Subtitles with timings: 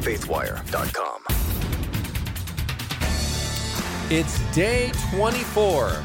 [0.00, 1.22] faithwire.com.
[4.10, 6.02] It's day 24.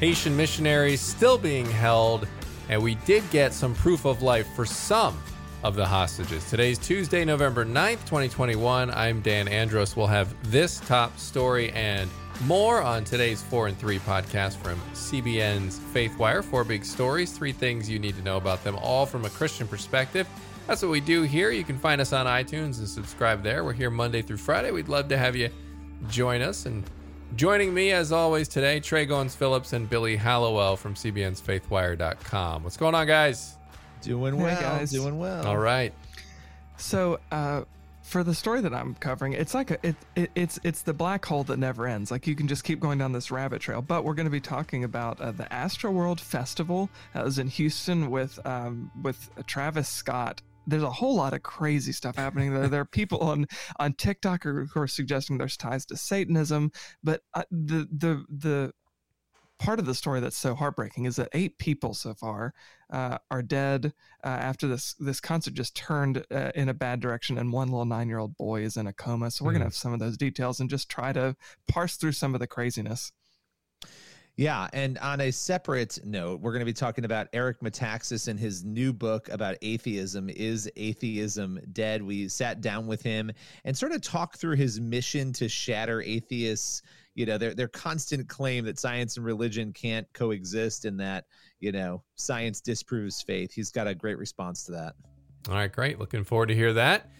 [0.00, 2.26] Haitian missionaries still being held,
[2.68, 5.20] and we did get some proof of life for some
[5.62, 6.48] of the hostages.
[6.48, 8.90] Today's Tuesday, November 9th, 2021.
[8.90, 9.96] I'm Dan Andros.
[9.96, 12.10] We'll have this top story and
[12.44, 16.44] more on today's 4 and 3 podcast from CBN's Faithwire.
[16.44, 19.66] Four big stories, three things you need to know about them, all from a Christian
[19.66, 20.26] perspective.
[20.68, 21.50] That's what we do here.
[21.50, 23.64] You can find us on iTunes and subscribe there.
[23.64, 24.70] We're here Monday through Friday.
[24.70, 25.48] We'd love to have you
[26.10, 26.66] join us.
[26.66, 26.84] And
[27.36, 32.64] joining me, as always, today, Tré Goins Phillips and Billy Hallowell from CBN's Faithwire.com.
[32.64, 33.56] What's going on, guys?
[34.02, 34.90] Doing Hey, well, guys.
[34.90, 35.46] doing well.
[35.46, 35.94] All right.
[36.76, 37.62] So, uh,
[38.02, 41.24] for the story that I'm covering, it's like a it, it it's it's the black
[41.24, 42.10] hole that never ends.
[42.10, 43.80] Like you can just keep going down this rabbit trail.
[43.82, 48.10] But we're going to be talking about uh, the Astroworld Festival that was in Houston
[48.10, 50.40] with um, with Travis Scott.
[50.68, 52.68] There's a whole lot of crazy stuff happening there.
[52.68, 53.46] There are people on
[53.78, 56.70] on TikTok who, are suggesting there's ties to Satanism,
[57.02, 58.72] but uh, the the the
[59.58, 62.54] part of the story that's so heartbreaking is that eight people so far
[62.90, 63.92] uh, are dead
[64.22, 67.84] uh, after this this concert just turned uh, in a bad direction, and one little
[67.86, 69.30] nine year old boy is in a coma.
[69.30, 69.54] So we're Mhm.
[69.54, 71.34] gonna have some of those details and just try to
[71.66, 73.10] parse through some of the craziness.
[74.38, 78.38] Yeah, and on a separate note, we're going to be talking about Eric Metaxas and
[78.38, 80.30] his new book about atheism.
[80.30, 82.04] Is atheism dead?
[82.04, 83.32] We sat down with him
[83.64, 86.82] and sort of talked through his mission to shatter atheists.
[87.16, 91.24] You know, their their constant claim that science and religion can't coexist, and that
[91.58, 93.52] you know science disproves faith.
[93.52, 94.94] He's got a great response to that.
[95.48, 95.98] All right, great.
[95.98, 97.10] Looking forward to hear that.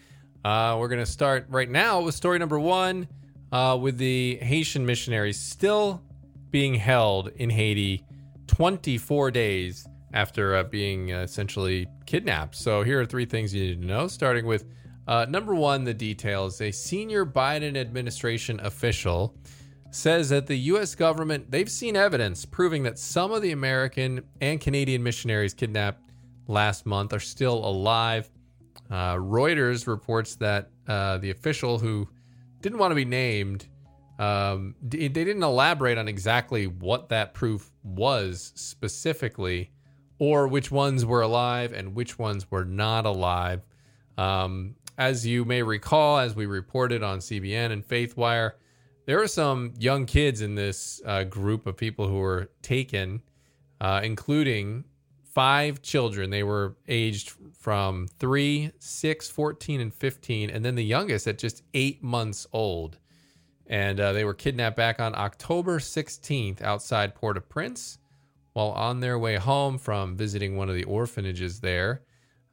[0.45, 3.09] Uh, we're going to start right now with story number one
[3.51, 6.01] uh, with the Haitian missionaries still
[6.51, 8.03] being held in Haiti
[8.47, 12.55] 24 days after uh, being uh, essentially kidnapped.
[12.55, 14.65] So here are three things you need to know, starting with
[15.07, 16.61] uh, number one, the details.
[16.61, 19.35] A senior Biden administration official
[19.91, 20.93] says that the U.S.
[20.93, 26.11] government they've seen evidence proving that some of the American and Canadian missionaries kidnapped
[26.47, 28.29] last month are still alive.
[28.89, 32.07] Uh, Reuters reports that uh, the official who
[32.61, 33.67] didn't want to be named,
[34.19, 39.71] um, they didn't elaborate on exactly what that proof was specifically,
[40.19, 43.61] or which ones were alive and which ones were not alive.
[44.17, 48.51] Um, as you may recall, as we reported on CBN and FaithWire,
[49.05, 53.21] there are some young kids in this uh, group of people who were taken,
[53.79, 54.83] uh, including
[55.23, 56.29] five children.
[56.29, 61.63] They were aged from 3, 6, 14, and 15, and then the youngest at just
[61.73, 62.98] eight months old.
[63.69, 67.99] And uh, they were kidnapped back on October 16th outside Port au Prince
[68.53, 72.01] while on their way home from visiting one of the orphanages there.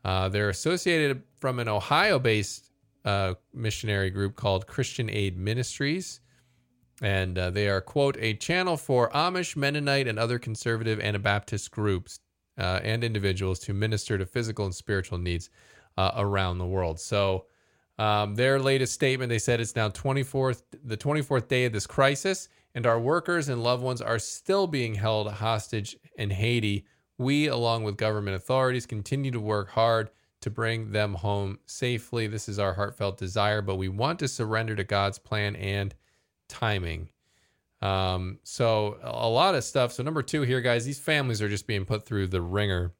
[0.04, 2.70] Uh, they're associated from an Ohio based
[3.04, 6.20] uh, missionary group called Christian Aid Ministries.
[7.02, 12.20] And uh, they are, quote, a channel for Amish, Mennonite, and other conservative Anabaptist groups
[12.58, 15.50] uh, and individuals to minister to physical and spiritual needs
[15.98, 17.00] uh, around the world.
[17.00, 17.46] So,
[17.98, 22.48] um, their latest statement, they said it's now 24th, the 24th day of this crisis,
[22.74, 26.84] and our workers and loved ones are still being held hostage in Haiti.
[27.18, 30.10] We, along with government authorities, continue to work hard
[30.42, 32.26] to bring them home safely.
[32.26, 35.94] This is our heartfelt desire, but we want to surrender to God's plan and
[36.48, 37.08] timing.
[37.82, 39.92] Um, so a lot of stuff.
[39.92, 42.92] So number two here, guys, these families are just being put through the ringer,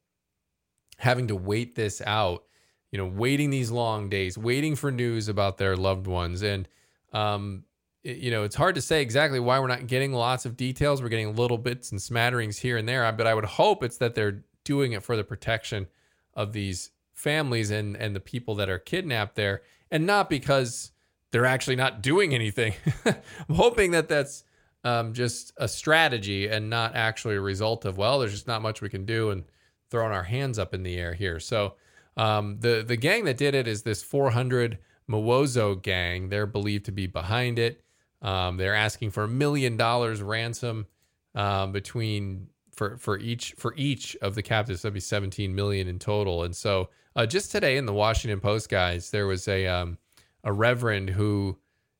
[0.97, 2.43] having to wait this out,
[2.91, 6.41] you know, waiting these long days, waiting for news about their loved ones.
[6.41, 6.67] And,
[7.13, 7.63] um,
[8.03, 11.01] it- you know, it's hard to say exactly why we're not getting lots of details.
[11.01, 14.15] We're getting little bits and smatterings here and there, but I would hope it's that
[14.15, 15.87] they're doing it for the protection
[16.33, 20.91] of these families and, and the people that are kidnapped there, and not because
[21.31, 22.73] they're actually not doing anything.
[23.05, 24.43] I'm hoping that that's
[24.83, 28.81] um, just a strategy and not actually a result of well, there's just not much
[28.81, 29.43] we can do and
[29.89, 31.39] throwing our hands up in the air here.
[31.39, 31.73] So
[32.17, 34.79] um, the the gang that did it is this 400
[35.09, 36.29] Mawozo gang.
[36.29, 37.81] They're believed to be behind it.
[38.21, 40.87] Um, they're asking for a million dollars ransom
[41.35, 44.81] um, between for for each for each of the captives.
[44.81, 46.43] That'd be 17 million in total.
[46.43, 49.97] And so uh, just today in the Washington Post, guys, there was a um,
[50.43, 51.57] a reverend who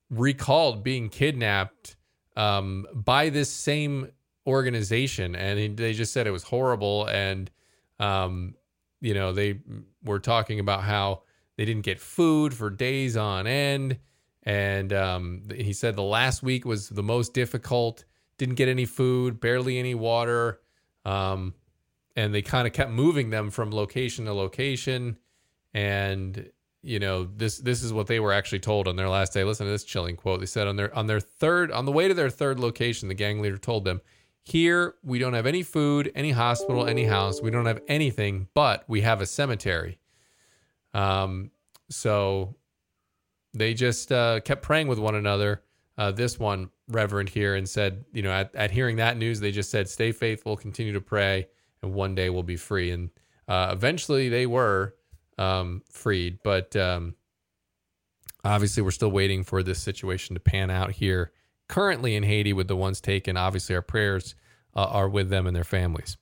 [0.09, 1.95] recalled being kidnapped
[2.35, 4.09] um, by this same
[4.45, 7.05] organization, and he, they just said it was horrible.
[7.07, 7.49] And
[7.99, 8.55] um,
[9.01, 9.59] you know, they
[10.03, 11.23] were talking about how
[11.57, 13.99] they didn't get food for days on end,
[14.43, 18.05] and um, he said the last week was the most difficult.
[18.37, 20.61] Didn't get any food, barely any water,
[21.05, 21.53] um,
[22.15, 25.17] and they kind of kept moving them from location to location,
[25.73, 26.49] and
[26.83, 29.43] you know this this is what they were actually told on their last day.
[29.43, 30.39] Listen to this chilling quote.
[30.39, 33.15] They said on their on their third on the way to their third location, the
[33.15, 34.01] gang leader told them,
[34.47, 37.41] "Here we don't have any food, any hospital, any house.
[37.41, 39.99] We don't have anything, but we have a cemetery."
[40.93, 41.51] Um,
[41.89, 42.55] so
[43.53, 45.63] they just uh, kept praying with one another.
[45.97, 49.51] Uh, this one reverend here and said, you know, at, at hearing that news, they
[49.51, 51.47] just said, "Stay faithful, continue to pray,
[51.81, 53.09] and one day we'll be free." And
[53.49, 54.95] uh, eventually, they were
[55.37, 56.39] um, freed.
[56.41, 57.15] But um,
[58.45, 61.33] obviously, we're still waiting for this situation to pan out here
[61.67, 63.37] currently in Haiti with the ones taken.
[63.37, 64.35] Obviously, our prayers
[64.75, 66.17] uh, are with them and their families.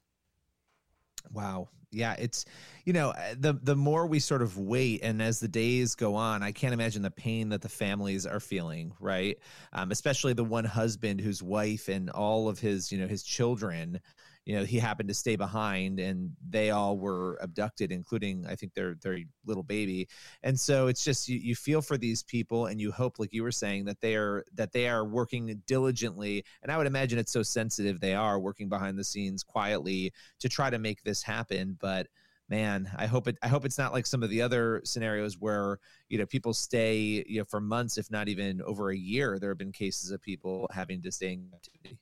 [1.31, 1.69] Wow.
[1.91, 2.43] Yeah, it's
[2.83, 6.43] you know the the more we sort of wait, and as the days go on,
[6.43, 8.91] I can't imagine the pain that the families are feeling.
[8.99, 9.37] Right,
[9.71, 14.01] um, especially the one husband whose wife and all of his you know his children
[14.45, 18.73] you know he happened to stay behind and they all were abducted including i think
[18.73, 20.07] their their little baby.
[20.43, 23.43] And so it's just you, you feel for these people and you hope like you
[23.43, 26.43] were saying that they are that they are working diligently.
[26.63, 30.49] And i would imagine it's so sensitive they are working behind the scenes quietly to
[30.49, 31.77] try to make this happen.
[31.79, 32.07] But
[32.47, 35.79] man i hope it i hope it's not like some of the other scenarios where
[36.09, 39.49] you know people stay you know for months if not even over a year there
[39.49, 41.97] have been cases of people having to stay in captivity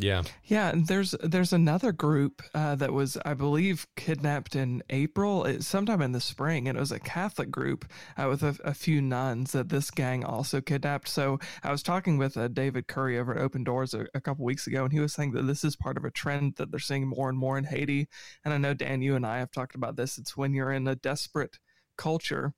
[0.00, 0.22] yeah.
[0.44, 5.64] Yeah, and there's there's another group uh, that was, I believe, kidnapped in April, it,
[5.64, 7.84] sometime in the spring, and it was a Catholic group
[8.16, 11.08] uh, with a, a, few nuns that this gang also kidnapped.
[11.08, 14.44] So I was talking with uh, David Curry over at Open Doors a, a, couple
[14.44, 16.78] weeks ago, and he was saying that this is part of a trend that they're
[16.78, 18.08] seeing more and more in Haiti.
[18.44, 20.16] And I know Dan, you and I have talked about this.
[20.16, 21.58] It's when you're in a desperate
[21.96, 22.54] culture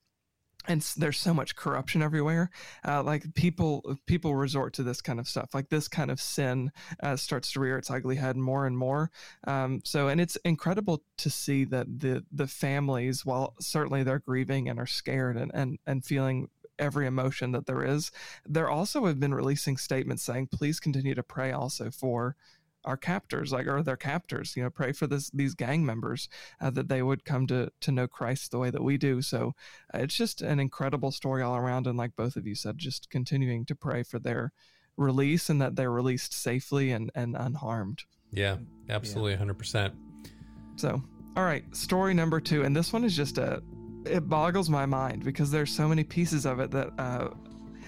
[0.69, 2.51] and there's so much corruption everywhere
[2.87, 6.71] uh, like people people resort to this kind of stuff like this kind of sin
[7.03, 9.11] uh, starts to rear its ugly head more and more
[9.47, 14.69] um, so and it's incredible to see that the the families while certainly they're grieving
[14.69, 16.49] and are scared and and, and feeling
[16.79, 18.11] every emotion that there is
[18.47, 22.37] there also have been releasing statements saying please continue to pray also for
[22.85, 24.57] our captors, like or their captors.
[24.57, 26.29] You know, pray for this these gang members
[26.61, 29.23] uh, that they would come to to know Christ the way that we do.
[29.23, 29.55] So
[29.95, 31.87] uh, it's just an incredible story all around.
[31.87, 34.53] And like both of you said, just continuing to pray for their
[34.97, 38.05] release and that they're released safely and and unharmed.
[38.33, 39.59] Yeah, absolutely, hundred yeah.
[39.59, 39.95] percent.
[40.77, 41.03] So,
[41.37, 43.63] all right, story number two, and this one is just a
[44.07, 47.29] it boggles my mind because there's so many pieces of it that uh,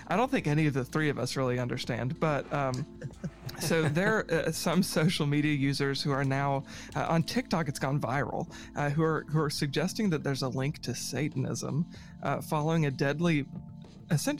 [0.09, 2.87] I don't think any of the three of us really understand, but um,
[3.61, 6.65] so there are uh, some social media users who are now
[6.97, 7.69] uh, on TikTok.
[7.69, 8.53] It's gone viral.
[8.77, 11.87] Uh, who are who are suggesting that there's a link to Satanism
[12.23, 13.47] uh, following a deadly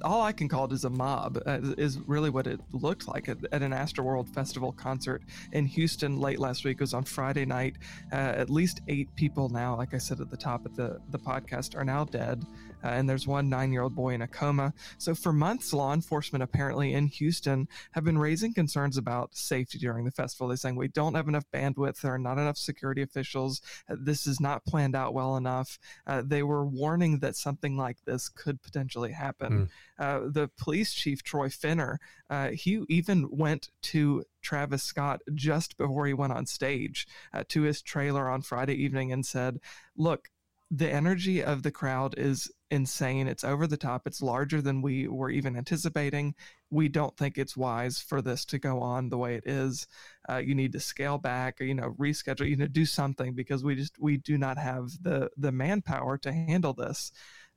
[0.03, 3.29] all I can call it is a mob, uh, is really what it looked like
[3.29, 5.23] at, at, an Astroworld Festival concert
[5.53, 6.75] in Houston late last week.
[6.75, 7.77] It was on Friday night.
[8.13, 11.19] Uh, at least eight people now, like I said at the top of the, the
[11.19, 12.45] podcast, are now dead.
[12.83, 14.73] Uh, and there's one nine year old boy in a coma.
[14.99, 20.05] So, for months, law enforcement apparently in Houston have been raising concerns about safety during
[20.05, 20.49] the festival.
[20.49, 24.27] They're saying we don't have enough bandwidth, there are not enough security officials, uh, this
[24.27, 25.79] is not planned out well enough.
[26.07, 29.53] Uh, they were warning that something like this could potentially happen.
[29.53, 29.69] Mm.
[29.99, 32.01] Uh, the police chief, Troy Finner,
[32.31, 37.63] uh, he even went to Travis Scott just before he went on stage uh, to
[37.63, 39.61] his trailer on Friday evening and said,
[39.97, 40.31] Look,
[40.71, 43.29] the energy of the crowd is insane.
[43.29, 44.07] It's over the top.
[44.07, 46.35] It's larger than we were even anticipating.
[46.71, 49.87] We don't think it's wise for this to go on the way it is.
[50.29, 52.49] Uh, you need to scale back, or you know, reschedule.
[52.49, 56.33] You know, do something because we just we do not have the the manpower to
[56.33, 57.13] handle this.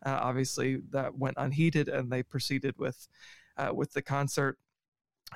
[0.06, 3.08] Uh, obviously, that went unheeded, and they proceeded with
[3.58, 4.58] uh, with the concert.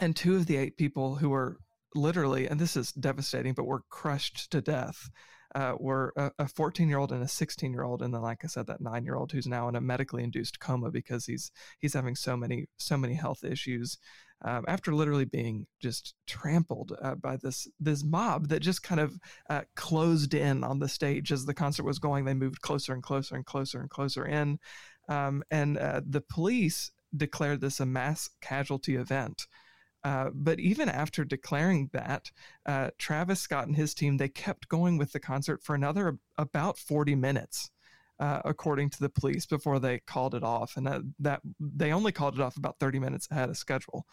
[0.01, 1.57] And two of the eight people who were
[1.95, 5.09] literally, and this is devastating, but were crushed to death.
[5.55, 8.47] Uh, were a 14 year old and a 16 year old, and then, like I
[8.47, 11.95] said, that nine year old who's now in a medically induced coma because he's he's
[11.95, 13.97] having so many so many health issues
[14.43, 19.19] um, after literally being just trampled uh, by this this mob that just kind of
[19.49, 22.25] uh, closed in on the stage as the concert was going.
[22.25, 24.59] They moved closer and closer and closer and closer in,
[25.07, 29.47] um, and uh, the police declared this a mass casualty event.
[30.03, 32.31] Uh, but even after declaring that,
[32.65, 36.77] uh, Travis Scott and his team they kept going with the concert for another about
[36.77, 37.69] 40 minutes
[38.19, 42.11] uh, according to the police, before they called it off, and that, that they only
[42.11, 44.05] called it off about 30 minutes ahead of schedule.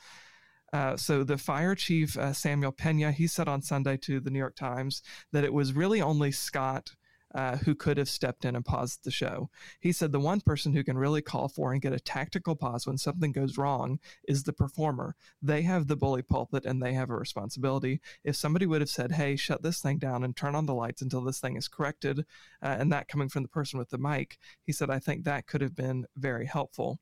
[0.72, 4.38] Uh, so the fire chief uh, Samuel Pena he said on Sunday to the New
[4.38, 5.02] York Times
[5.32, 6.90] that it was really only Scott
[7.36, 9.50] uh, who could have stepped in and paused the show.
[9.78, 12.86] He said the one person who can really call for and get a tactical pause
[12.86, 15.14] when something goes wrong is the performer.
[15.42, 18.00] They have the bully pulpit and they have a responsibility.
[18.24, 21.02] If somebody would have said, hey, shut this thing down and turn on the lights
[21.02, 22.20] until this thing is corrected,
[22.62, 25.46] uh, and that coming from the person with the mic, he said, I think that
[25.46, 27.00] could have been very helpful.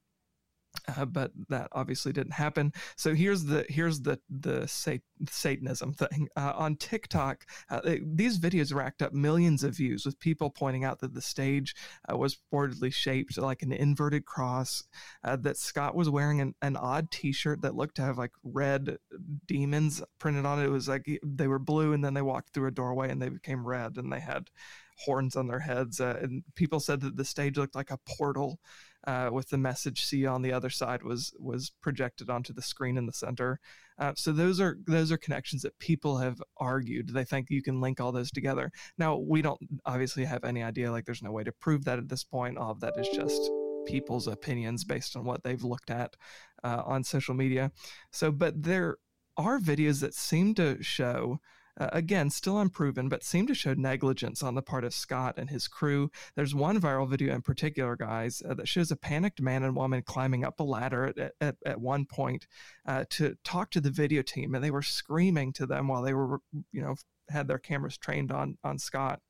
[0.96, 2.72] Uh, but that obviously didn't happen.
[2.96, 5.00] So here's the here's the the sat-
[5.30, 7.46] Satanism thing uh, on TikTok.
[7.70, 11.22] Uh, they, these videos racked up millions of views with people pointing out that the
[11.22, 11.74] stage
[12.10, 14.84] uh, was reportedly shaped like an inverted cross.
[15.22, 18.98] Uh, that Scott was wearing an, an odd T-shirt that looked to have like red
[19.46, 20.66] demons printed on it.
[20.66, 23.28] It was like they were blue and then they walked through a doorway and they
[23.28, 24.50] became red and they had
[24.98, 26.00] horns on their heads.
[26.00, 28.60] Uh, and people said that the stage looked like a portal
[29.06, 32.96] uh, with the message "see on the other side" was was projected onto the screen
[32.96, 33.60] in the center.
[33.98, 37.10] Uh, so those are those are connections that people have argued.
[37.10, 38.70] They think you can link all those together.
[38.98, 40.90] Now we don't obviously have any idea.
[40.90, 42.58] Like there's no way to prove that at this point.
[42.58, 43.50] All of that is just
[43.86, 46.16] people's opinions based on what they've looked at
[46.62, 47.70] uh, on social media.
[48.10, 48.96] So, but there
[49.36, 51.40] are videos that seem to show
[51.78, 55.50] uh, again, still unproven, but seem to show negligence on the part of Scott and
[55.50, 56.10] his crew.
[56.36, 60.02] There's one viral video in particular, guys, uh, that shows a panicked man and woman
[60.02, 62.46] climbing up a ladder at, at, at one point
[62.86, 66.14] uh, to talk to the video team, and they were screaming to them while they
[66.14, 66.38] were,
[66.72, 66.94] you know,
[67.30, 69.20] had their cameras trained on on Scott.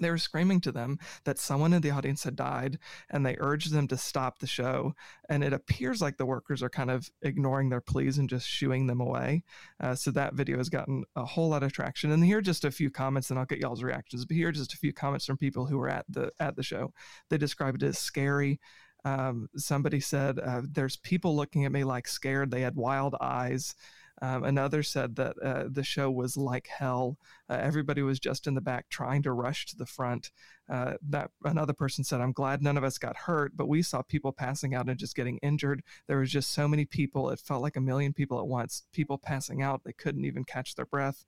[0.00, 2.78] They were screaming to them that someone in the audience had died,
[3.10, 4.94] and they urged them to stop the show.
[5.28, 8.86] And it appears like the workers are kind of ignoring their pleas and just shooing
[8.86, 9.44] them away.
[9.80, 12.10] Uh, so that video has gotten a whole lot of traction.
[12.10, 14.24] And here are just a few comments, and I'll get y'all's reactions.
[14.24, 16.62] But here are just a few comments from people who were at the at the
[16.62, 16.92] show.
[17.30, 18.60] They described it as scary.
[19.04, 22.50] Um, somebody said, uh, "There's people looking at me like scared.
[22.50, 23.74] They had wild eyes."
[24.22, 27.18] Um, another said that uh, the show was like hell.
[27.50, 30.30] Uh, everybody was just in the back trying to rush to the front.
[30.68, 34.02] Uh, that another person said, "I'm glad none of us got hurt, but we saw
[34.02, 35.82] people passing out and just getting injured.
[36.06, 37.30] There was just so many people.
[37.30, 38.84] It felt like a million people at once.
[38.92, 39.84] People passing out.
[39.84, 41.24] They couldn't even catch their breath."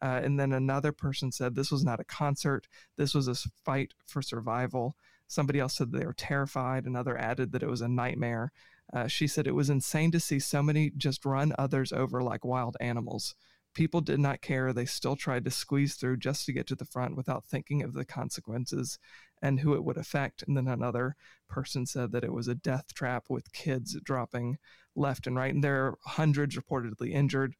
[0.00, 2.66] Uh, and then another person said, "This was not a concert.
[2.96, 4.96] This was a fight for survival."
[5.28, 6.84] Somebody else said they were terrified.
[6.84, 8.52] Another added that it was a nightmare.
[8.92, 12.44] Uh, she said it was insane to see so many just run others over like
[12.44, 13.34] wild animals.
[13.74, 14.72] People did not care.
[14.72, 17.94] They still tried to squeeze through just to get to the front without thinking of
[17.94, 18.98] the consequences
[19.40, 20.44] and who it would affect.
[20.46, 21.16] And then another
[21.48, 24.58] person said that it was a death trap with kids dropping
[24.94, 25.54] left and right.
[25.54, 27.54] And there are hundreds reportedly injured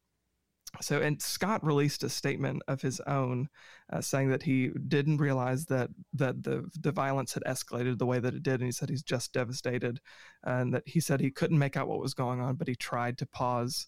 [0.81, 3.49] so and scott released a statement of his own
[3.93, 8.19] uh, saying that he didn't realize that that the the violence had escalated the way
[8.19, 10.01] that it did and he said he's just devastated
[10.45, 13.19] and that he said he couldn't make out what was going on but he tried
[13.19, 13.87] to pause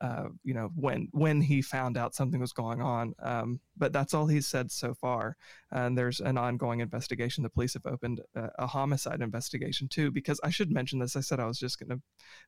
[0.00, 4.14] uh, you know when when he found out something was going on um, but that's
[4.14, 5.36] all he's said so far
[5.72, 7.42] and there's an ongoing investigation.
[7.42, 11.20] The police have opened a, a homicide investigation too because i should mention this i
[11.20, 12.00] said i was just gonna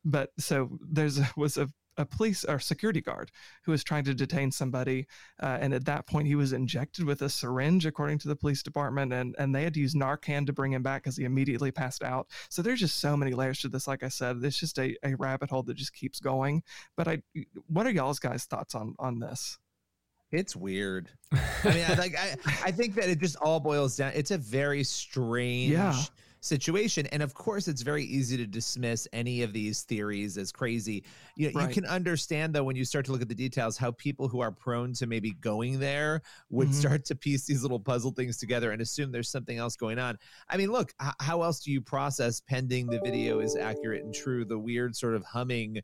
[0.05, 3.31] but so there's was a a police or security guard
[3.65, 5.07] who was trying to detain somebody,
[5.43, 8.63] uh, and at that point he was injected with a syringe, according to the police
[8.63, 11.71] department, and and they had to use Narcan to bring him back because he immediately
[11.71, 12.29] passed out.
[12.49, 13.87] So there's just so many layers to this.
[13.87, 16.63] Like I said, it's just a, a rabbit hole that just keeps going.
[16.97, 17.23] But I,
[17.67, 19.59] what are y'all's guys' thoughts on on this?
[20.31, 21.11] It's weird.
[21.33, 21.39] I
[21.75, 24.13] mean, I, like I, I think that it just all boils down.
[24.15, 25.73] It's a very strange.
[25.73, 26.03] Yeah
[26.43, 27.07] situation.
[27.07, 31.05] And of course, it's very easy to dismiss any of these theories as crazy.
[31.37, 31.69] You, right.
[31.69, 34.41] you can understand, though, when you start to look at the details, how people who
[34.41, 36.77] are prone to maybe going there would mm-hmm.
[36.77, 40.19] start to piece these little puzzle things together and assume there's something else going on.
[40.49, 44.13] I mean, look, h- how else do you process pending the video is accurate and
[44.13, 44.45] true?
[44.45, 45.81] The weird sort of humming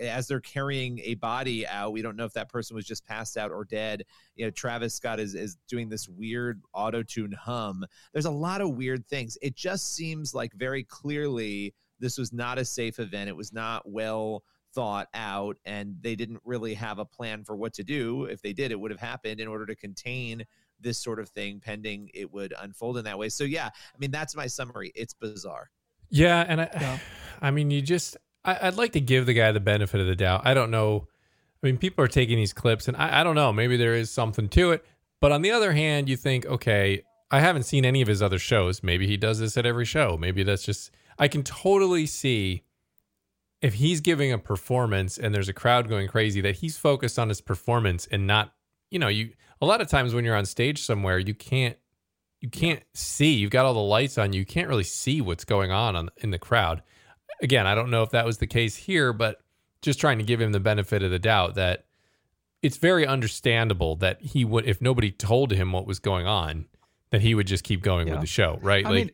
[0.00, 1.92] as they're carrying a body out.
[1.92, 4.04] We don't know if that person was just passed out or dead.
[4.36, 7.84] You know, Travis Scott is is doing this weird auto tune hum.
[8.12, 9.36] There's a lot of weird things.
[9.42, 13.28] It just seems like very clearly this was not a safe event.
[13.28, 14.42] It was not well
[14.74, 18.24] thought out, and they didn't really have a plan for what to do.
[18.24, 20.44] If they did, it would have happened in order to contain
[20.78, 23.30] this sort of thing pending it would unfold in that way.
[23.30, 24.92] So yeah, I mean that's my summary.
[24.94, 25.70] It's bizarre.
[26.10, 26.98] Yeah, and I, yeah.
[27.40, 30.16] I mean, you just I, would like to give the guy the benefit of the
[30.16, 30.42] doubt.
[30.44, 31.08] I don't know.
[31.62, 33.52] I mean, people are taking these clips, and I, I don't know.
[33.52, 34.84] Maybe there is something to it.
[35.20, 38.38] But on the other hand, you think, okay, I haven't seen any of his other
[38.38, 38.82] shows.
[38.82, 40.16] Maybe he does this at every show.
[40.16, 42.64] Maybe that's just I can totally see
[43.60, 47.28] if he's giving a performance and there's a crowd going crazy that he's focused on
[47.28, 48.52] his performance and not,
[48.90, 49.30] you know, you
[49.60, 51.76] a lot of times when you're on stage somewhere, you can't
[52.40, 53.32] you can't see.
[53.32, 54.32] You've got all the lights on.
[54.32, 56.82] You can't really see what's going on, on in the crowd.
[57.42, 59.40] Again, I don't know if that was the case here, but
[59.82, 61.86] just trying to give him the benefit of the doubt that
[62.62, 66.66] it's very understandable that he would if nobody told him what was going on
[67.10, 68.14] then he would just keep going Yeah.
[68.14, 68.84] with the show, right?
[68.84, 69.10] I like, mean,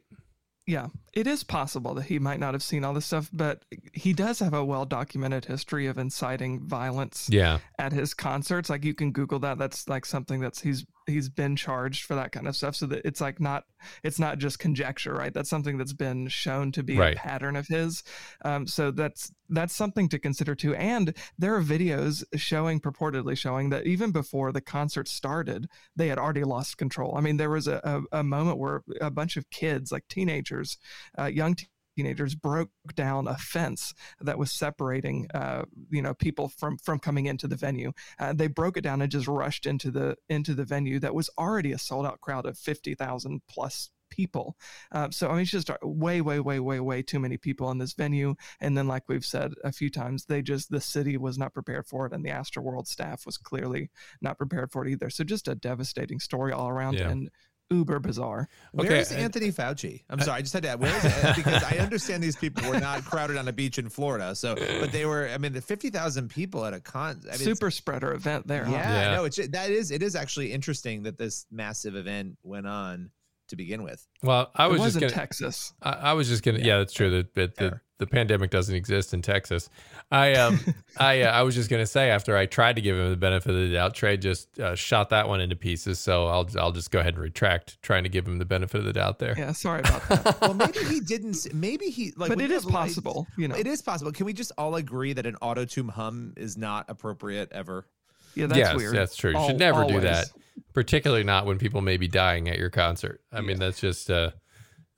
[0.66, 4.12] yeah, it is possible that he might not have seen all this stuff, but he
[4.12, 8.71] does have a well documented history of inciting violence yeah, at his concerts.
[8.71, 9.59] Like you can Google that.
[9.59, 12.76] That's like something that's he's he's been charged for that kind of stuff.
[12.76, 13.64] So that it's like not
[14.02, 15.35] it's not just conjecture, right?
[15.35, 17.14] That's something that's been shown to be Right.
[17.14, 18.02] a pattern of his.
[18.45, 20.75] Um, so that's that's something to consider too.
[20.76, 26.19] And there are videos showing purportedly showing that even before the concert started, they had
[26.19, 27.14] already lost control.
[27.19, 27.81] I mean, there was a,
[28.12, 30.78] a, a moment where a bunch of kids, like teenagers,
[31.18, 31.56] uh, young
[31.97, 37.26] teenagers, broke down a fence that was separating, uh, you know, people from from coming
[37.26, 37.92] into the venue.
[38.18, 41.28] Uh, they broke it down and just rushed into the into the venue that was
[41.38, 44.56] already a sold out crowd of fifty thousand plus people.
[44.90, 47.78] Uh, so I mean, it's just way, way, way, way, way too many people in
[47.78, 48.35] this venue.
[48.61, 51.87] And then, like we've said a few times, they just the city was not prepared
[51.87, 53.90] for it, and the Astroworld staff was clearly
[54.21, 55.09] not prepared for it either.
[55.11, 57.09] So just a devastating story all around Yeah.
[57.11, 57.30] and
[57.72, 58.48] uber bizarre.
[58.72, 60.02] Where Okay, is and- Anthony Fauci?
[60.10, 60.80] I'm sorry, I just had to add.
[60.80, 61.36] Where is it?
[61.36, 64.34] Because I understand these people were not crowded on a beach in Florida.
[64.34, 65.28] So, but they were.
[65.28, 67.20] I mean, the fifty thousand people at a con.
[67.26, 68.64] I mean, Super spreader event there.
[68.64, 68.72] huh?
[68.72, 69.16] Yeah, Yeah.
[69.16, 73.10] no, it's that is it is actually interesting that this massive event went on
[73.52, 74.06] to begin with.
[74.23, 75.75] well, I was was just gonna, Texas.
[75.82, 77.11] I, I was just gonna, yeah, that's true.
[77.11, 79.68] That the, the, the pandemic doesn't exist in Texas.
[80.11, 80.59] I um,
[80.99, 83.50] I uh, I was just gonna say after I tried to give him the benefit
[83.50, 85.99] of the doubt, Tré just uh, shot that one into pieces.
[85.99, 88.85] So I'll I'll just go ahead and retract trying to give him the benefit of
[88.87, 89.35] the doubt there.
[89.37, 90.38] Yeah, sorry about that.
[90.40, 91.54] Well, maybe he didn't.
[91.54, 92.30] Maybe he like.
[92.30, 93.54] but it is it you lights- possible, you know.
[93.54, 94.11] It is possible.
[94.12, 97.87] Can we just all agree that an auto tune hum is not appropriate ever?
[98.35, 98.97] yeah, that's yes, weird.
[98.97, 99.32] that's true.
[99.32, 100.30] You Al- should never do that,
[100.72, 103.20] particularly not when people may be dying at your concert.
[103.32, 104.30] I mean, that's just uh,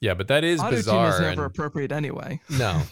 [0.01, 1.09] yeah, but that is Auto-tune bizarre.
[1.15, 2.41] is never and- appropriate anyway.
[2.51, 2.83] no,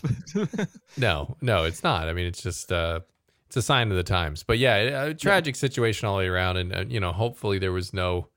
[0.97, 2.09] no, no, it's not.
[2.09, 3.01] I mean, it's just uh,
[3.47, 4.43] it's a sign of the times.
[4.43, 7.73] But yeah, a tragic situation all the way around, and uh, you know, hopefully there
[7.73, 8.29] was no,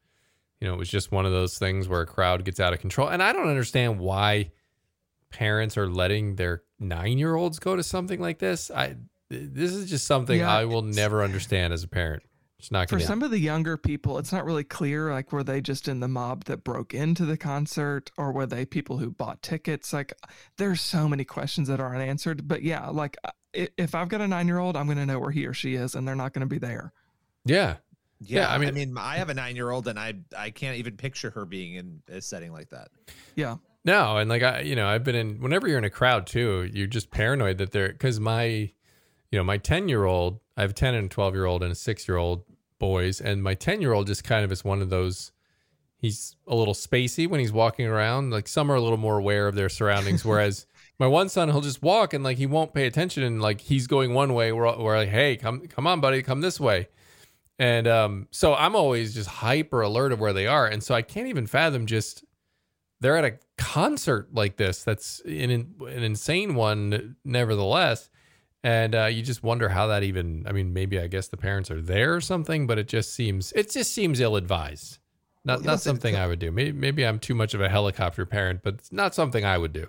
[0.59, 2.79] you know, it was just one of those things where a crowd gets out of
[2.79, 3.07] control.
[3.07, 4.51] And I don't understand why
[5.29, 8.69] parents are letting their nine year olds go to something like this.
[8.71, 8.95] I
[9.29, 12.23] this is just something Yeah, I will never understand as a parent.
[12.65, 13.05] It's not For going to.
[13.07, 15.11] some of the younger people, it's not really clear.
[15.11, 18.65] Like, were they just in the mob that broke into the concert, or were they
[18.65, 19.93] people who bought tickets?
[19.93, 20.13] Like,
[20.57, 22.47] there's so many questions that are unanswered.
[22.47, 25.19] But yeah, like uh, if I've got a nine year old, I'm going to know
[25.19, 26.91] where he or she is, and they're not going to be there.
[27.45, 27.75] Yeah,
[28.19, 30.77] Yeah, I I mean- mean, I have a nine year old, and I I can't
[30.77, 32.87] even picture her being in a setting like that.
[33.35, 35.39] Yeah, No, and like I, you know, I've been in.
[35.39, 38.71] Whenever you're in a crowd too, you're just paranoid that they're because my, you
[39.37, 41.75] know, my ten year old, I have a ten and twelve year old and a
[41.75, 42.43] six year old
[42.79, 45.31] boys, and my ten year old just kind of is one of those.
[45.97, 48.31] He's a little spacey when he's walking around.
[48.31, 50.67] Like some are a little more aware of their surroundings, whereas
[50.99, 53.87] my one son, he'll just walk and like he won't pay attention, and like he's
[53.87, 54.51] going one way.
[54.51, 56.89] We're we're like, hey, come come on, buddy, come this way.
[57.57, 61.01] And um, so I'm always just hyper alert of where they are, and so I
[61.01, 62.25] can't even fathom just
[63.01, 68.09] they're at a concert like this that's an an insane one nevertheless
[68.65, 71.69] and uh, you just wonder how that even i mean maybe i guess the parents
[71.69, 74.97] are there or something but it just seems it just seems ill-advised.
[75.45, 76.51] Not, Well, not something i would do.
[76.51, 79.71] Maybe, maybe i'm too much of a helicopter parent but it's not something i would
[79.71, 79.87] do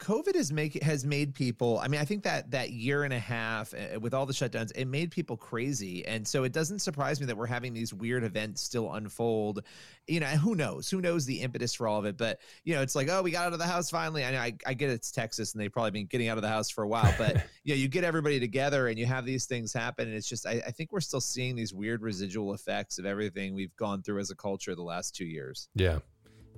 [0.00, 1.78] COVID has make has made people.
[1.78, 4.72] I mean, I think that that year and a half uh, with all the shutdowns,
[4.74, 8.24] it made people crazy, and so it doesn't surprise me that we're having these weird
[8.24, 9.62] events still unfold.
[10.08, 10.88] You know, who knows?
[10.88, 12.16] Who knows the impetus for all of it?
[12.16, 14.24] But you know, it's like, oh, we got out of the house finally.
[14.24, 16.48] I know, I, I get it's Texas, and they've probably been getting out of the
[16.48, 19.44] house for a while, but you know, you get everybody together, and you have these
[19.44, 22.98] things happen, and it's just, I, I think we're still seeing these weird residual effects
[22.98, 25.68] of everything we've gone through as a culture the last two years.
[25.74, 25.98] yeah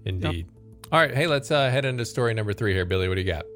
[0.04, 0.46] indeed
[0.90, 3.26] all right hey let's uh, head into story number three here billy what do you
[3.26, 3.46] got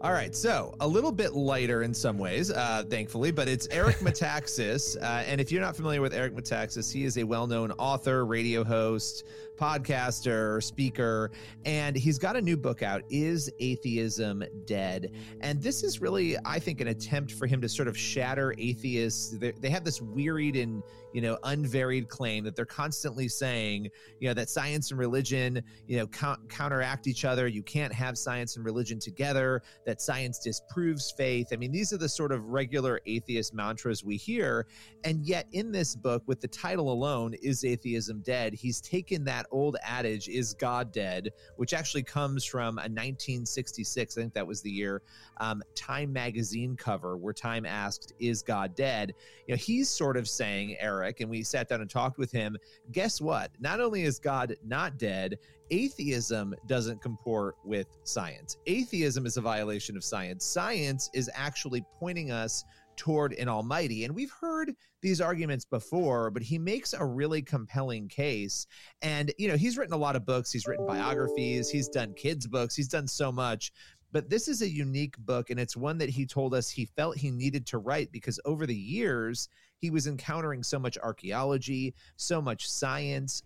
[0.00, 3.96] All right, so a little bit lighter in some ways, uh, thankfully, but it's Eric
[4.00, 5.00] Metaxas.
[5.00, 8.26] Uh, and if you're not familiar with Eric Metaxas, he is a well known author,
[8.26, 9.24] radio host,
[9.58, 11.30] podcaster, speaker,
[11.64, 15.12] and he's got a new book out, Is Atheism Dead?
[15.40, 19.36] And this is really, I think, an attempt for him to sort of shatter atheists.
[19.38, 23.88] They, they have this wearied and you know unvaried claim that they're constantly saying
[24.20, 27.46] you know that science and religion you know count, counteract each other.
[27.46, 29.62] You can't have science and religion together.
[29.86, 31.48] That science disproves faith.
[31.52, 34.66] I mean these are the sort of regular atheist mantras we hear.
[35.04, 38.54] And yet in this book with the title alone is atheism dead?
[38.54, 41.30] He's taken that old adage is god dead?
[41.56, 45.02] which actually comes from a 1966 i think that was the year
[45.38, 49.14] um, time magazine cover where time asked is god dead?
[49.46, 52.56] You know he's sort of saying eric and we sat down and talked with him
[52.92, 53.50] guess what?
[53.60, 55.38] Not only is god not dead
[55.72, 58.58] atheism doesn't comport with science.
[58.66, 60.44] Atheism is a violation of science.
[60.44, 62.64] Science is actually pointing us
[62.96, 64.04] toward an almighty.
[64.04, 68.66] And we've heard these arguments before, but he makes a really compelling case.
[69.02, 72.46] And, you know, he's written a lot of books, he's written biographies, he's done kids'
[72.46, 73.72] books, he's done so much.
[74.12, 77.16] But this is a unique book, and it's one that he told us he felt
[77.16, 82.40] he needed to write because over the years, he was encountering so much archaeology, so
[82.40, 83.42] much science,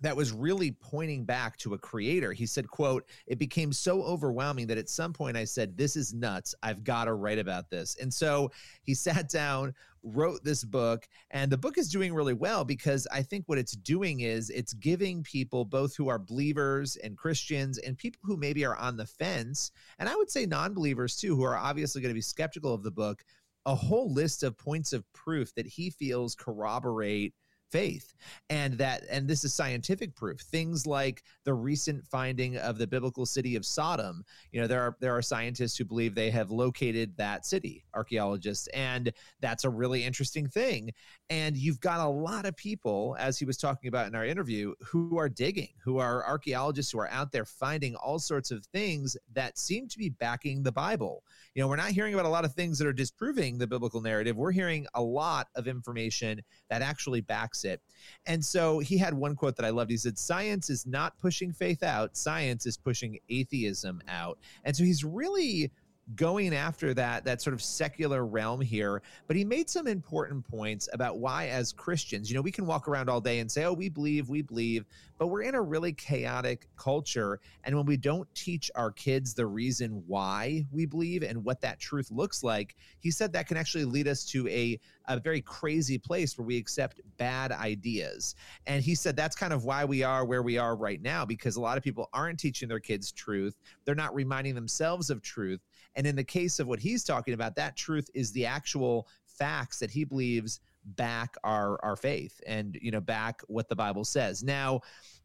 [0.00, 2.32] that was really pointing back to a creator.
[2.32, 6.14] He said quote it became so overwhelming that at some point i said this is
[6.14, 6.54] nuts.
[6.62, 7.96] I've got to write about this.
[8.00, 8.50] And so
[8.82, 9.74] he sat down
[10.14, 13.72] wrote this book and the book is doing really well because i think what it's
[13.72, 18.64] doing is it's giving people both who are believers and christians and people who maybe
[18.64, 22.14] are on the fence and i would say non-believers too who are obviously going to
[22.14, 23.24] be skeptical of the book
[23.66, 27.34] a whole list of points of proof that he feels corroborate
[27.70, 28.14] faith.
[28.50, 30.40] And that and this is scientific proof.
[30.40, 34.96] Things like the recent finding of the biblical city of sodom you know there are
[35.00, 40.04] there are scientists who believe they have located that city archaeologists and that's a really
[40.04, 40.92] interesting thing.
[41.30, 44.74] And you've got a lot of people as he was talking about in our interview
[44.80, 49.16] who are digging who are archaeologists who are out there finding all sorts of things
[49.34, 51.22] that seem to be backing the bible.
[51.54, 54.00] You know we're not hearing about a lot of things that are disproving the biblical
[54.00, 54.36] narrative.
[54.36, 57.80] We're hearing a lot of information that actually backs it.
[58.26, 59.90] And so he had one quote that I loved.
[59.90, 64.38] He said, Science is not pushing faith out, science is pushing atheism out.
[64.64, 65.70] And so he's really
[66.16, 70.88] going after that that sort of secular realm here but he made some important points
[70.92, 73.72] about why as christians you know we can walk around all day and say oh
[73.72, 74.86] we believe we believe
[75.18, 79.44] but we're in a really chaotic culture and when we don't teach our kids the
[79.44, 83.84] reason why we believe and what that truth looks like he said that can actually
[83.84, 88.34] lead us to a a very crazy place where we accept bad ideas.
[88.66, 91.56] And he said that's kind of why we are where we are right now, because
[91.56, 93.54] a lot of people aren't teaching their kids truth.
[93.84, 95.60] They're not reminding themselves of truth.
[95.96, 99.78] And in the case of what he's talking about, that truth is the actual facts
[99.78, 100.60] that he believes
[100.96, 104.80] back our our faith and you know back what the bible says now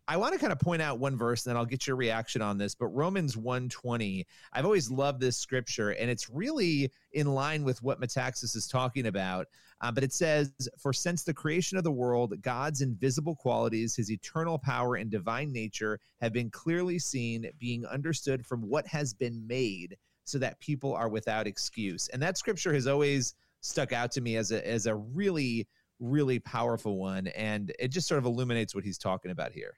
[0.05, 2.41] I want to kind of point out one verse and then I'll get your reaction
[2.41, 7.63] on this, but Romans 120, I've always loved this scripture and it's really in line
[7.63, 9.47] with what Metaxas is talking about.
[9.79, 14.11] Uh, but it says, For since the creation of the world, God's invisible qualities, his
[14.11, 19.47] eternal power and divine nature have been clearly seen, being understood from what has been
[19.47, 22.07] made, so that people are without excuse.
[22.09, 25.67] And that scripture has always stuck out to me as a as a really
[25.99, 29.77] really powerful one and it just sort of illuminates what he's talking about here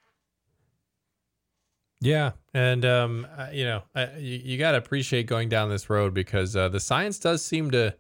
[2.02, 3.82] yeah, and um, you know,
[4.18, 7.72] you, you got to appreciate going down this road because uh, the science does seem
[7.72, 7.96] to,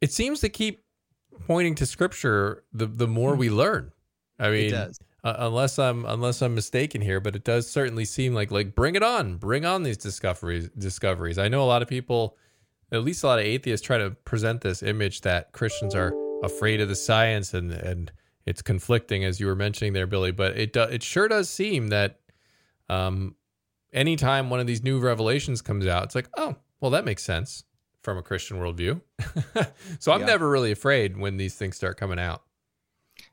[0.00, 0.84] it seems to keep
[1.46, 2.64] pointing to scripture.
[2.72, 3.92] The the more we learn,
[4.38, 4.92] I mean,
[5.24, 8.96] uh, unless I'm unless I'm mistaken here, but it does certainly seem like like bring
[8.96, 10.68] it on, bring on these discoveries.
[10.70, 11.38] Discoveries.
[11.38, 12.36] I know a lot of people,
[12.90, 16.80] at least a lot of atheists, try to present this image that Christians are afraid
[16.80, 18.12] of the science and and
[18.44, 20.32] it's conflicting, as you were mentioning there, Billy.
[20.32, 22.18] But it do, it sure does seem that
[22.88, 23.36] um,
[23.92, 27.64] anytime one of these new revelations comes out, it's like, oh, well, that makes sense
[28.02, 29.00] from a Christian worldview.
[30.00, 30.26] so I'm yeah.
[30.26, 32.42] never really afraid when these things start coming out.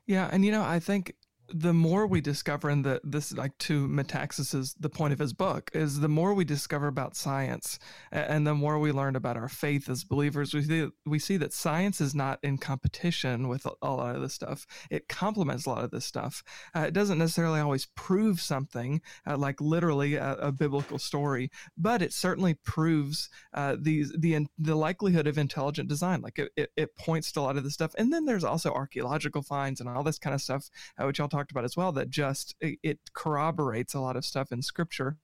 [0.06, 1.14] Yeah, and you know, I think
[1.52, 5.70] the more we discover, and the this like to Metaxas's the point of his book
[5.74, 7.78] is the more we discover about science,
[8.12, 11.52] and the more we learn about our faith as believers, we see we see that
[11.52, 14.66] science is not in competition with a lot of this stuff.
[14.90, 16.42] It complements a lot of this stuff.
[16.74, 22.02] Uh, it doesn't necessarily always prove something, uh, like literally a, a, biblical story, but
[22.02, 26.20] it certainly proves uh, these the the likelihood of intelligent design.
[26.20, 28.72] Like it, it, it points to a lot of this stuff, and then there's also
[28.72, 31.76] archaeological finds and all this kind of stuff, uh, which I'll talk talked about as
[31.76, 35.16] well that just it, it corroborates a lot of stuff in scripture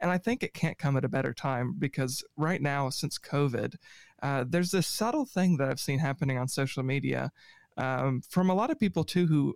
[0.00, 3.76] and I think it can't come at a better time because right now, since COVID,
[4.22, 7.32] uh, there's this subtle thing that I've seen happening on social media
[7.76, 9.54] um, from a lot of people too who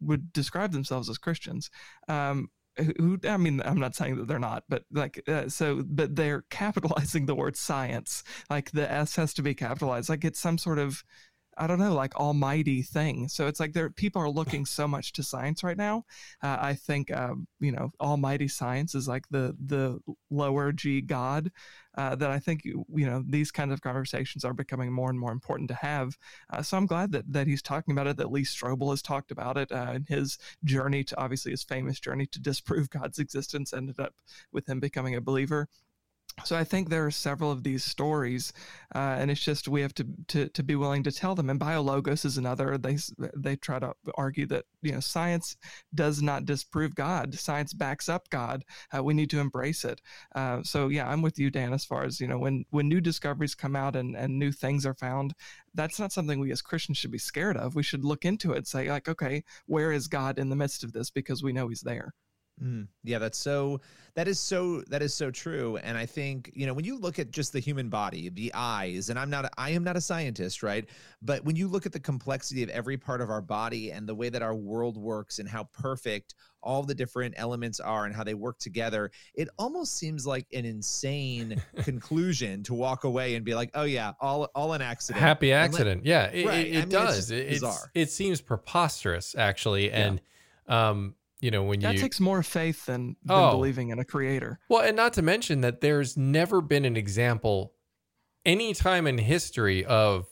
[0.00, 1.70] would describe themselves as Christians.
[2.08, 2.50] Um,
[2.96, 6.44] who I mean, I'm not saying that they're not, but like, uh, so, but they're
[6.50, 8.24] capitalizing the word science.
[8.48, 10.08] Like the S has to be capitalized.
[10.08, 11.04] Like it's some sort of
[11.62, 13.28] I don't know, like almighty thing.
[13.28, 16.04] So it's like there people are looking so much to science right now.
[16.42, 21.52] Uh, I think um, you know, almighty science is like the the lower G God.
[21.96, 25.30] Uh, that I think you know these kinds of conversations are becoming more and more
[25.30, 26.18] important to have.
[26.52, 28.16] Uh, so I'm glad that that he's talking about it.
[28.16, 32.00] That Lee Strobel has talked about it uh, in his journey to obviously his famous
[32.00, 34.14] journey to disprove God's existence ended up
[34.50, 35.68] with him becoming a believer.
[36.44, 38.52] So I think there are several of these stories,
[38.94, 41.50] uh, and it's just we have to, to to be willing to tell them.
[41.50, 42.78] And biologos is another.
[42.78, 42.98] They
[43.36, 45.56] they try to argue that you know science
[45.94, 47.34] does not disprove God.
[47.34, 48.64] Science backs up God.
[48.94, 50.00] Uh, we need to embrace it.
[50.34, 51.72] Uh, so yeah, I'm with you, Dan.
[51.72, 54.84] As far as you know, when when new discoveries come out and and new things
[54.86, 55.34] are found,
[55.74, 57.74] that's not something we as Christians should be scared of.
[57.74, 60.82] We should look into it, and say like, okay, where is God in the midst
[60.82, 61.10] of this?
[61.10, 62.14] Because we know He's there.
[62.62, 63.80] Mm, yeah, that's so.
[64.14, 64.82] That is so.
[64.82, 65.78] That is so true.
[65.78, 69.08] And I think you know when you look at just the human body, the eyes,
[69.08, 69.52] and I'm not.
[69.58, 70.84] I am not a scientist, right?
[71.22, 74.14] But when you look at the complexity of every part of our body and the
[74.14, 78.22] way that our world works and how perfect all the different elements are and how
[78.22, 83.56] they work together, it almost seems like an insane conclusion to walk away and be
[83.56, 86.04] like, "Oh yeah, all all an accident." Happy accident.
[86.04, 86.66] Yeah, it, right.
[86.66, 87.30] it, it I mean, does.
[87.32, 90.20] It's it, it seems preposterous, actually, and.
[90.68, 90.90] Yeah.
[90.90, 93.50] um you know when you that takes more faith than, than oh.
[93.50, 97.74] believing in a creator well and not to mention that there's never been an example
[98.46, 100.26] any time in history of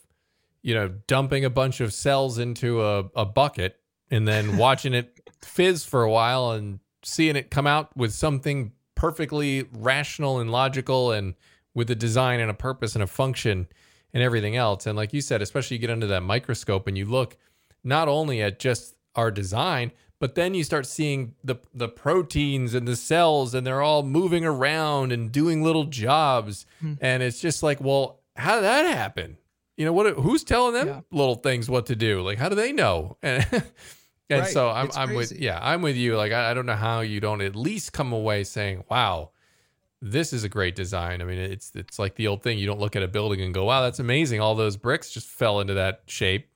[0.62, 5.20] you know dumping a bunch of cells into a, a bucket and then watching it
[5.42, 11.12] fizz for a while and seeing it come out with something perfectly rational and logical
[11.12, 11.34] and
[11.74, 13.66] with a design and a purpose and a function
[14.12, 17.04] and everything else and like you said especially you get under that microscope and you
[17.04, 17.36] look
[17.82, 19.90] not only at just our design
[20.20, 24.44] but then you start seeing the the proteins and the cells and they're all moving
[24.44, 26.94] around and doing little jobs hmm.
[27.00, 29.36] and it's just like well how did that happen
[29.76, 31.00] you know what who's telling them yeah.
[31.10, 33.44] little things what to do like how do they know and
[34.30, 34.46] and right.
[34.46, 35.34] so i'm it's i'm crazy.
[35.34, 37.92] with yeah i'm with you like I, I don't know how you don't at least
[37.92, 39.30] come away saying wow
[40.02, 41.20] this is a great design.
[41.20, 42.58] I mean, it's it's like the old thing.
[42.58, 44.40] You don't look at a building and go, "Wow, that's amazing!
[44.40, 46.48] All those bricks just fell into that shape."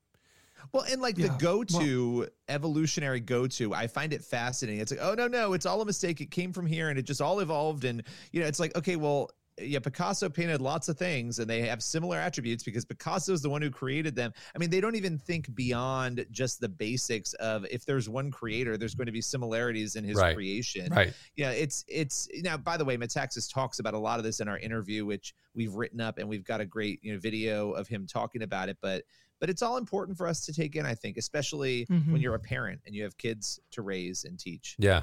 [0.74, 1.28] Well, and like yeah.
[1.28, 4.80] the go-to well, evolutionary go-to, I find it fascinating.
[4.80, 6.20] It's like, oh no, no, it's all a mistake.
[6.20, 7.84] It came from here, and it just all evolved.
[7.84, 11.60] And you know, it's like, okay, well, yeah, Picasso painted lots of things, and they
[11.60, 14.32] have similar attributes because Picasso is the one who created them.
[14.52, 18.76] I mean, they don't even think beyond just the basics of if there's one creator,
[18.76, 20.34] there's going to be similarities in his right.
[20.34, 20.92] creation.
[20.92, 21.14] Right.
[21.36, 22.56] Yeah, it's it's now.
[22.56, 25.74] By the way, Metaxas talks about a lot of this in our interview, which we've
[25.74, 28.78] written up, and we've got a great you know video of him talking about it,
[28.82, 29.04] but
[29.44, 32.10] but it's all important for us to take in i think especially mm-hmm.
[32.10, 35.02] when you're a parent and you have kids to raise and teach yeah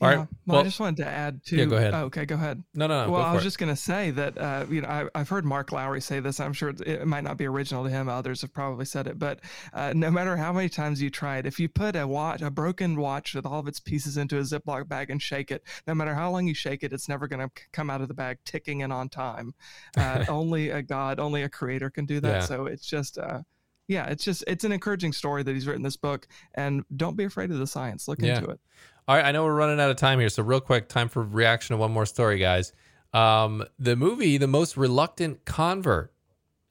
[0.00, 0.16] all yeah.
[0.16, 0.18] right.
[0.18, 1.56] Well, well, I just wanted to add to.
[1.56, 1.94] Yeah, go ahead.
[1.94, 2.62] Oh, okay, go ahead.
[2.74, 3.12] No, no, no.
[3.12, 3.44] Well, I was it.
[3.44, 6.40] just going to say that uh, you know I, have heard Mark Lowry say this.
[6.40, 8.08] I'm sure it might not be original to him.
[8.08, 9.40] Others have probably said it, but
[9.72, 12.50] uh, no matter how many times you try it, if you put a watch, a
[12.50, 15.94] broken watch with all of its pieces into a Ziploc bag and shake it, no
[15.94, 18.38] matter how long you shake it, it's never going to come out of the bag
[18.44, 19.54] ticking in on time.
[19.96, 22.32] Uh, only a God, only a Creator can do that.
[22.32, 22.40] Yeah.
[22.40, 23.42] So it's just uh,
[23.88, 27.24] yeah, it's just it's an encouraging story that he's written this book, and don't be
[27.24, 28.08] afraid of the science.
[28.08, 28.38] Look yeah.
[28.38, 28.60] into it.
[29.08, 31.22] All right, I know we're running out of time here, so real quick, time for
[31.22, 32.72] reaction to one more story, guys.
[33.12, 36.12] Um, the movie, The Most Reluctant Convert.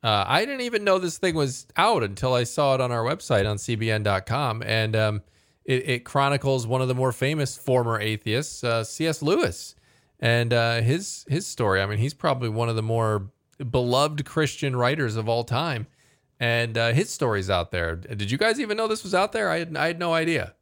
[0.03, 3.03] Uh, I didn't even know this thing was out until I saw it on our
[3.03, 5.21] website on CBN.com, and um,
[5.65, 9.21] it, it, chronicles one of the more famous former atheists, uh, C.S.
[9.21, 9.75] Lewis,
[10.19, 11.81] and uh, his his story.
[11.81, 13.29] I mean, he's probably one of the more
[13.69, 15.85] beloved Christian writers of all time
[16.41, 17.95] and uh, his story's out there.
[17.95, 19.49] Did you guys even know this was out there?
[19.49, 20.55] I had, I had no idea.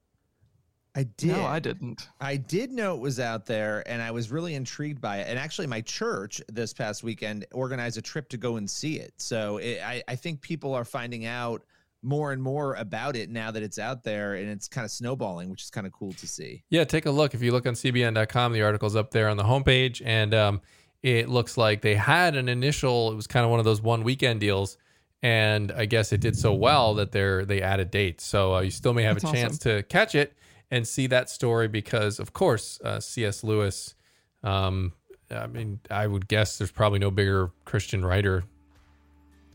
[0.93, 1.29] I did.
[1.29, 2.09] No, I didn't.
[2.19, 5.27] I did know it was out there, and I was really intrigued by it.
[5.29, 9.13] And actually, my church this past weekend organized a trip to go and see it.
[9.17, 11.63] So it, I, I think people are finding out
[12.01, 15.49] more and more about it now that it's out there, and it's kind of snowballing,
[15.49, 16.61] which is kind of cool to see.
[16.69, 17.33] Yeah, take a look.
[17.33, 20.61] If you look on CBN.com, the article's up there on the homepage, and um,
[21.03, 23.13] it looks like they had an initial.
[23.13, 24.77] It was kind of one of those one weekend deals
[25.21, 28.23] and I guess it did so well that they're they added dates.
[28.23, 29.77] So uh, you still may have That's a chance awesome.
[29.77, 30.33] to catch it
[30.71, 33.43] and see that story because, of course, uh, C.S.
[33.43, 33.95] Lewis.
[34.43, 34.93] Um,
[35.31, 38.43] I mean, I would guess there's probably no bigger Christian writer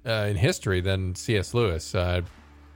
[0.07, 1.55] uh, in history than C.S.
[1.55, 1.95] Lewis.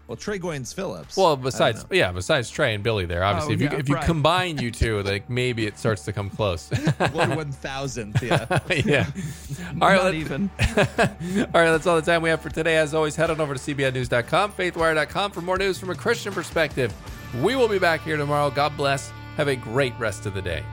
[0.08, 1.18] Well, Tré Goins Phillips.
[1.18, 3.94] Well, besides, yeah, besides Tré and Billy, there obviously, oh, if you yeah, if you
[3.96, 4.04] right.
[4.06, 6.70] combine you two, like maybe it starts to come close.
[7.12, 8.46] one one thousandth, yeah,
[8.86, 9.06] yeah.
[9.82, 10.50] All right, Not even.
[10.78, 12.78] all right, that's all the time we have for today.
[12.78, 16.94] As always, head on over to cbnnews.com, faithwire.com for more news from a Christian perspective.
[17.42, 18.50] We will be back here tomorrow.
[18.50, 19.12] God bless.
[19.36, 20.64] Have a great rest of the day.